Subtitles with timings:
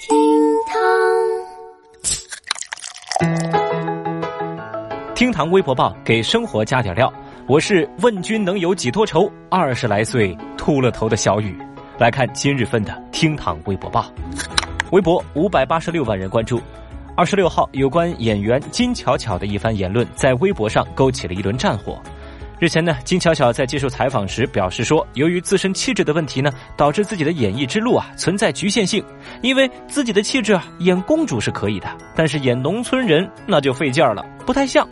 [0.00, 0.16] 厅
[0.66, 0.78] 堂，
[5.14, 7.12] 厅堂微博报给生活加点料。
[7.46, 9.30] 我是问君能有几多愁？
[9.50, 11.54] 二十来岁秃了头的小雨。
[11.98, 14.10] 来看今日份的厅堂微博报，
[14.90, 16.62] 微博五百八十六万人关注。
[17.14, 22.00] 二十六号，有关演员金巧巧的一番言论在微博上勾起了一轮战火。
[22.60, 29.02] 日前呢，金巧巧在接受采访时表示说，由于自身气质的问题呢，导致自己的演艺之路啊存在局限性。
[29.40, 34.86] 因为自己的气质啊，演公主是可以的，但是演农村人那就费劲儿了，不太像。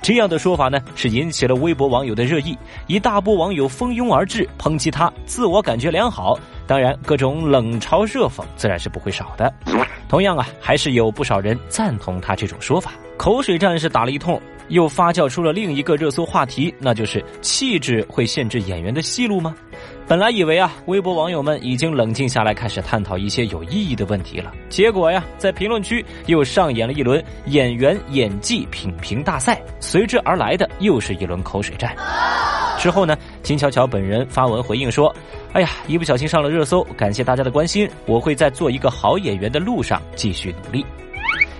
[0.00, 2.56] 这样的说法呢，是引起了微博网友的热议，
[2.86, 6.38] 一大波网友蜂拥而至抨击他自我感觉良好。
[6.68, 9.52] 当然，各种冷嘲热讽自然是不会少的。
[10.08, 12.92] 同样啊，还是有不少人赞同他这种说法。
[13.16, 14.40] 口水战是打了一通。
[14.72, 19.54] 又发酵出了另一个热搜话题，那就是气质会限制演员的戏路吗？
[20.08, 24.50] 本来以为啊，微博网友们已经冷静下来，开始探讨一些有意义的问题了。
[24.70, 31.94] 结果呀，在评论区又上演了一轮演员演技品评大赛，随之而来的又是一轮口水战。
[32.78, 35.14] 之后呢，金巧巧本人发文回应说
[35.52, 40.84] ：“哎呀，一不小心上了热搜，感谢大家的关心，我会在做一个好演员的路上继续努力。”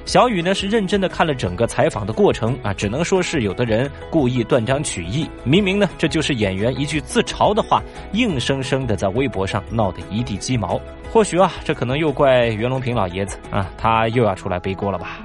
[0.04, 10.80] 小雨呢是认真的看了整个采访的过程啊，只能说是有的人故意断章取义，明明呢这就是演员一句自嘲的话，硬生生的在微博上闹得一地鸡毛。
[11.12, 15.18] 或许啊，这可能又怪袁隆平老爷子啊，他又要出来背锅了吧？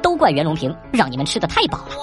[0.00, 1.94] 都怪袁隆平，让你们吃的太饱了。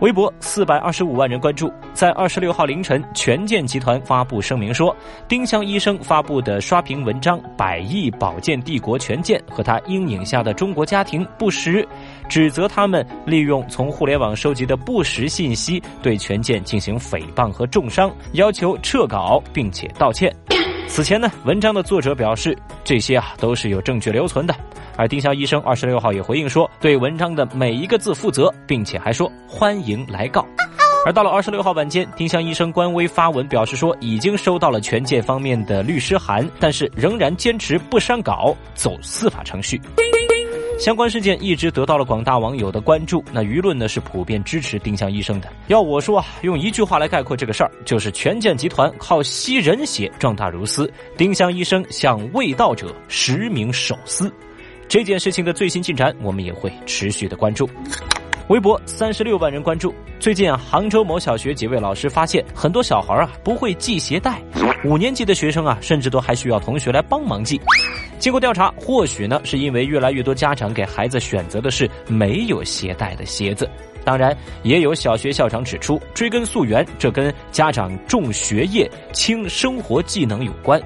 [0.00, 1.72] 微博四百二十五万人关注。
[1.96, 4.94] 在二十六号凌晨，权健集团发布声明说，
[5.26, 11.88] 丁香医生发布的刷屏文章“百亿保健帝国权健”和他阴影下的中国家庭不实，
[12.28, 20.30] 指责他们利用从互联网收集的不实信息对权健进行诽谤和重伤，要求撤稿并且道歉。
[20.86, 24.54] 此前呢，文章的作者表示，这些啊都是有证据留存的。
[24.98, 30.46] 而丁香医生二十六号也回应说，对文章的每一个字负责，并且还说欢迎来告。
[31.06, 39.80] 而到了二十六号晚间，丁香医生官微发文表示说，已经收到了权健方面的律师函，但是仍然坚持不删稿，走司法程序。
[40.80, 45.48] 相关事件一直得到了广大网友的关注，那舆论呢是普遍支持丁香医生的。
[45.68, 54.28] 要我说啊，用一句话来概括这个事儿，就是权健集团靠吸人血壮大如斯，丁香医生向未道者实名手撕。
[54.88, 57.70] 这件事情的最新进展，我们也会持续的关注。
[58.48, 59.92] 微博三十六万人关注。
[60.20, 64.40] 最近啊，杭州某小学几位老师发现，很多小孩啊不会系鞋带，
[64.84, 67.60] 五年级的学生啊，甚至都还需要同学来帮忙系。
[68.20, 73.68] 经过调查，或许呢是因为越来越多家长给孩子选择的是没有鞋带的鞋子。
[74.04, 80.80] 当然，也有小学校长指出，追根溯源，这跟家长重学业轻生活技能有关。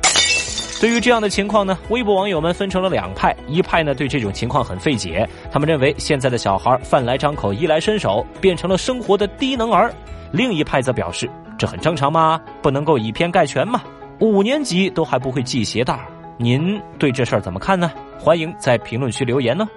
[0.80, 9.90] 对于这样的情况呢，微博网友们分成了两派，一派呢对这种情况很费解，他们认为现在的小孩饭来张口、衣来伸手，变成了生活的低能儿；
[10.32, 12.40] 另一派则表示这很正常吗？
[12.62, 13.82] 不能够以偏概全嘛？
[14.20, 16.00] 五年级都还不会系鞋带，
[16.38, 17.92] 您对这事儿怎么看呢？
[18.18, 19.68] 欢迎在评论区留言呢。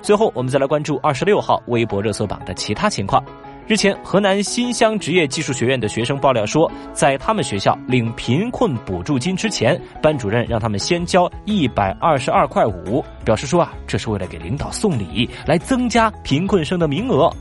[0.00, 3.20] 最后，我们再来关注二十六号微博热搜榜的其他情况。
[3.66, 17.34] 日前，河南新乡职业技术学院的学生爆料说，在他们学校领贫困补助金之前，班主任让他们先交一百二十二块五，表示说啊，这是为了给领导送礼，来增加贫困生的名额。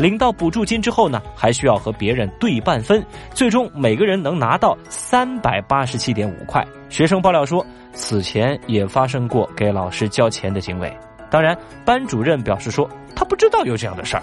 [0.00, 6.66] 领到补助金之后呢，还需要和别人对半分，最终每个人能拿到三百八十七点五块。
[6.88, 7.62] 学生爆料说，
[7.92, 10.90] 此前也发生过给老师交钱的行为，
[11.30, 14.22] 当然，班主任表示说，他不知道有这样的事儿。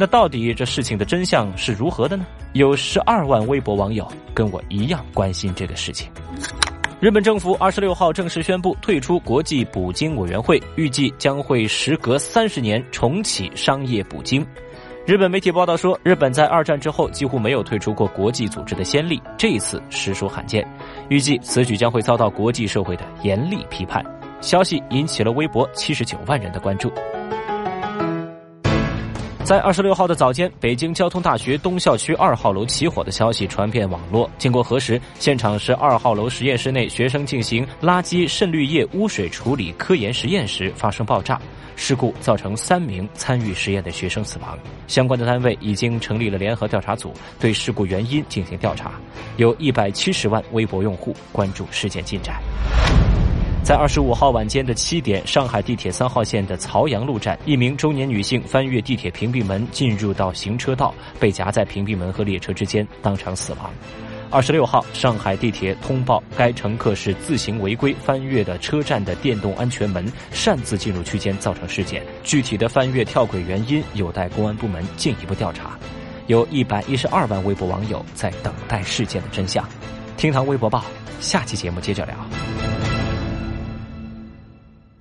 [0.00, 2.24] 那到底这事情的真相是如何的呢？
[2.52, 6.08] 有十二万微博网友跟我一样关心这个事情。
[7.00, 14.46] 日本政府二十六号正式宣布退出国际捕鲸委员会，预计将会时隔三十年重启商业捕鲸。
[15.04, 20.64] 日本媒体报道说，日本在二战之后几乎没有退出过国际组织的先例，这一次实属罕见。
[21.08, 24.04] 预计此举将会遭到国际社会的严厉批判。
[24.40, 26.92] 消息引起了微博七十九万人的关注。
[29.48, 34.28] 在二十六号的早间，北京交通大学东校区二号楼起火的消息传遍网络。
[34.36, 41.40] 经过核实，现场是二号楼实验室内学生进行垃圾渗滤液污水处理科研实验时发生爆炸，
[41.76, 44.58] 事故造成三名参与实验的学生死亡。
[44.86, 49.00] 相关的单位已经成立了联合调查组，对事故原因进行调查。
[49.38, 52.38] 有一百七十万微博用户关注事件进展。
[53.62, 63.70] 在二十五号晚间的七点，上海地铁三号线的曹杨路站，一名中年女性翻越地铁屏蔽门进入到行车道，被夹在屏蔽门和列车之间，当场死亡。
[64.30, 72.02] 二十六号，上海地铁通报该乘客是自行违规翻越的车站的电动安全门，擅自进入区间，造成事件。
[72.24, 75.78] 具体的翻越跳轨原因有待公安部门进一步调查。
[76.26, 79.66] 有一百一十二万微博网友在等待事件的真相。
[80.16, 80.84] 听堂微博报，
[81.20, 82.14] 下期节目接着聊。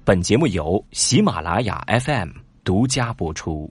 [0.07, 2.30] 本节目由喜马拉雅 FM
[2.63, 3.69] 独家播出。